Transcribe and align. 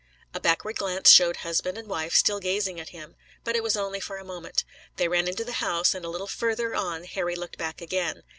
A 0.33 0.39
backward 0.39 0.77
glance 0.77 1.11
showed 1.11 1.37
husband 1.45 1.77
and 1.77 1.87
wife 1.87 2.15
still 2.15 2.39
gazing 2.39 2.79
at 2.79 2.89
him. 2.89 3.15
But 3.43 3.55
it 3.55 3.61
was 3.61 3.77
only 3.77 3.99
for 3.99 4.17
a 4.17 4.25
moment. 4.25 4.63
They 4.95 5.07
ran 5.07 5.27
into 5.27 5.43
the 5.45 5.51
house 5.61 5.93
and 5.93 6.03
a 6.03 6.09
little 6.09 6.25
further 6.25 6.73
on 6.73 7.03
Harry 7.03 7.35
looked 7.35 7.59
back 7.59 7.81
again. 7.81 8.23